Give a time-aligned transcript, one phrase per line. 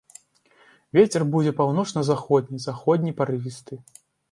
[0.97, 3.83] Вецер будзе паўночна-заходні, заходні парывісты.